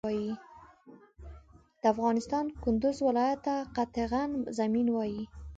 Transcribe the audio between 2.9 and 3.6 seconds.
ولایت ته